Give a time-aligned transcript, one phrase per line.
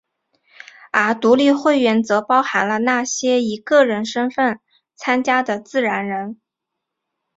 [0.91, 4.59] 而独立会员则包含了那些以个人身份
[4.95, 6.41] 参加的自然人。